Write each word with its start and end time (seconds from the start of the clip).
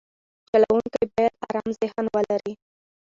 چلوونکی 0.49 1.03
باید 1.15 1.33
ارام 1.47 1.69
ذهن 1.79 2.05
ولري. 2.15 2.53